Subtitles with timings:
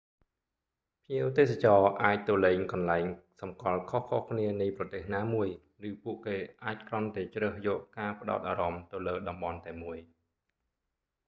[1.03, 3.05] ភ្ញៀវទេសចរណ៍អាចទៅលេងកន្លែង
[3.41, 5.47] សំគាល់ខុសៗគ្នានៃប្រទេសណាមួយ
[5.89, 9.97] ឬពួកគេអាចគ្រាន់តែជ្រើសយកការផ្ដោតអារម្មណ៍ទៅលើតំបន់តែមួយ